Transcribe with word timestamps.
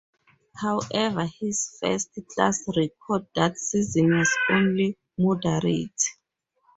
However, 0.55 1.27
his 1.27 1.77
first-class 1.79 2.63
record 2.75 3.27
that 3.35 3.59
season 3.59 4.17
was 4.17 4.35
only 4.49 4.97
moderate. 5.15 6.01